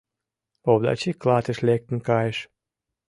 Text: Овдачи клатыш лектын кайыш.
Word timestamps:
Овдачи 0.69 1.11
клатыш 1.21 1.57
лектын 1.67 1.97
кайыш. 2.07 2.39